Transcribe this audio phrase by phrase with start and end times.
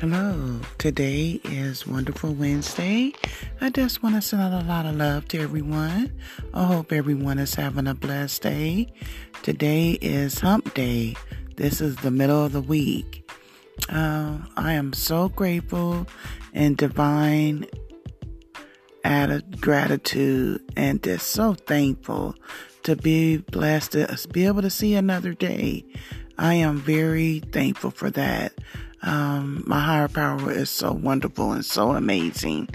[0.00, 3.12] Hello, today is Wonderful Wednesday.
[3.60, 6.12] I just want to send out a lot of love to everyone.
[6.54, 8.92] I hope everyone is having a blessed day.
[9.42, 11.16] Today is Hump Day.
[11.56, 13.28] This is the middle of the week.
[13.88, 16.06] Uh, I am so grateful
[16.54, 17.66] and divine
[19.02, 22.36] added gratitude and just so thankful
[22.84, 25.84] to be blessed to be able to see another day.
[26.38, 28.52] I am very thankful for that.
[29.02, 32.68] Um, my higher power is so wonderful and so amazing.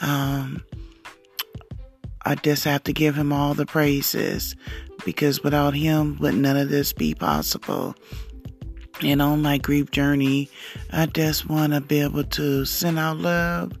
[0.00, 0.62] Um,
[2.24, 4.54] I just have to give him all the praises
[5.04, 7.94] because without him, would none of this be possible?
[9.02, 10.50] And on my grief journey,
[10.92, 13.72] I just want to be able to send out love,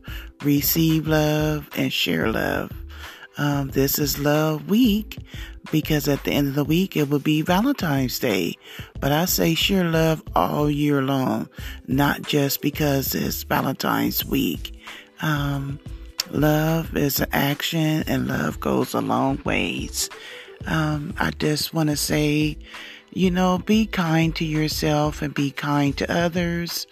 [0.42, 2.72] receive love, and share love.
[3.36, 5.18] Um, this is Love Week
[5.70, 8.56] because at the end of the week it will be Valentine's Day.
[9.00, 11.48] But I say share love all year long,
[11.86, 14.78] not just because it's Valentine's Week.
[15.22, 15.78] Um,
[16.30, 20.08] love is an action and love goes a long ways.
[20.66, 22.58] Um, I just want to say,
[23.12, 26.86] you know, be kind to yourself and be kind to others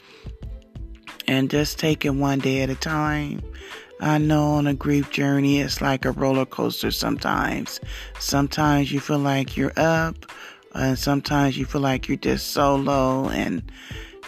[1.26, 3.42] and just take it one day at a time.
[4.00, 7.80] I know on a grief journey, it's like a roller coaster sometimes.
[8.20, 10.14] Sometimes you feel like you're up,
[10.74, 13.62] and sometimes you feel like you're just so low, and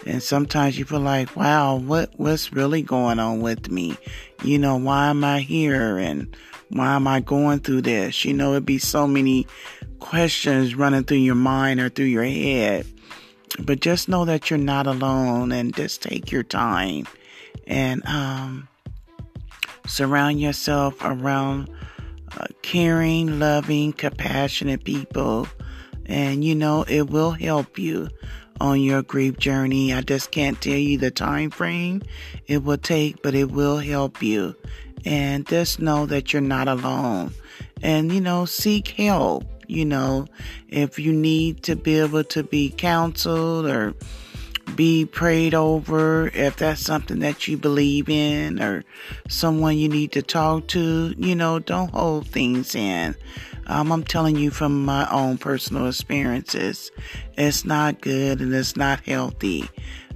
[0.07, 3.97] and sometimes you feel like, wow, what what's really going on with me?
[4.43, 6.37] You know, why am I here, and
[6.71, 8.25] why am I going through this?
[8.25, 9.47] You know, it'd be so many
[10.01, 12.87] questions running through your mind or through your head.
[13.59, 17.07] But just know that you're not alone, and just take your time,
[17.69, 18.67] and um
[19.87, 21.71] Surround yourself around
[22.39, 25.49] uh, caring, loving, compassionate people.
[26.07, 28.09] And you know, it will help you
[28.61, 29.93] on your grief journey.
[29.93, 32.03] I just can't tell you the time frame
[32.47, 34.55] it will take, but it will help you.
[35.05, 37.33] And just know that you're not alone.
[37.83, 39.45] And you know, seek help.
[39.67, 40.27] You know,
[40.69, 43.95] if you need to be able to be counseled or
[44.81, 48.83] be prayed over if that's something that you believe in or
[49.29, 51.15] someone you need to talk to.
[51.19, 53.15] You know, don't hold things in.
[53.67, 56.91] Um, I'm telling you from my own personal experiences,
[57.37, 59.69] it's not good and it's not healthy.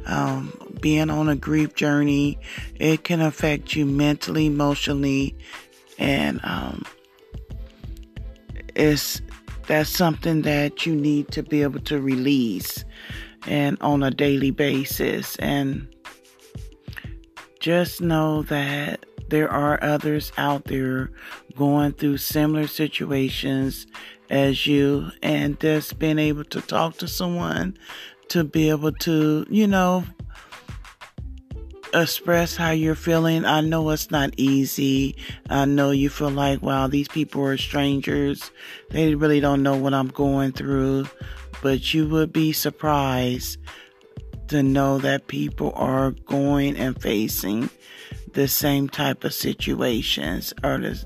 [0.06, 2.38] Um, being on a grief journey,
[2.76, 5.36] it can affect you mentally, emotionally,
[5.98, 6.86] and um,
[8.74, 9.20] it's
[9.66, 12.82] that's something that you need to be able to release
[13.46, 15.36] and on a daily basis.
[15.36, 15.88] And
[17.60, 21.10] just know that there are others out there
[21.56, 23.86] going through similar situations
[24.30, 27.76] as you, and just being able to talk to someone
[28.28, 30.04] to be able to, you know,
[31.94, 33.44] express how you're feeling.
[33.44, 35.16] I know it's not easy.
[35.48, 38.50] I know you feel like, wow, these people are strangers.
[38.90, 41.06] They really don't know what I'm going through
[41.64, 43.58] but you would be surprised
[44.48, 47.70] to know that people are going and facing
[48.34, 51.02] the same type of situations or the,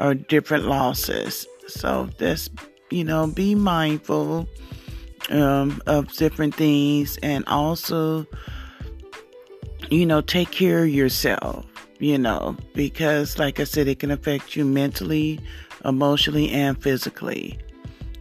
[0.00, 1.46] or different losses.
[1.68, 2.50] So just
[2.90, 4.48] you know, be mindful
[5.30, 8.26] um, of different things and also,
[9.92, 11.66] you know, take care of yourself.
[11.98, 15.38] You know, because like I said, it can affect you mentally,
[15.84, 17.60] emotionally, and physically.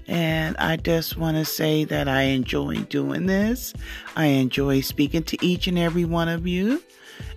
[0.08, 3.74] And I just want to say that I enjoy doing this.
[4.16, 6.84] I enjoy speaking to each and every one of you.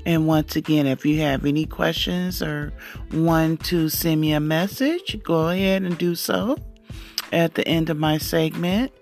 [0.05, 2.73] And once again, if you have any questions or
[3.13, 6.59] want to send me a message, go ahead and do so
[7.33, 8.93] at the end of my segment.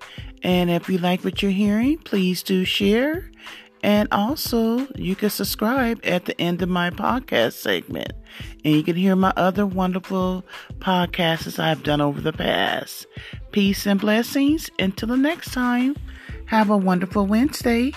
[0.44, 3.30] And if you like what you're hearing, please do share.
[3.82, 8.12] And also, you can subscribe at the end of my podcast segment.
[8.64, 10.44] And you can hear my other wonderful
[10.78, 13.06] podcasts I've done over the past.
[13.50, 14.70] Peace and blessings.
[14.78, 15.96] Until the next time,
[16.46, 17.92] have a wonderful Wednesday.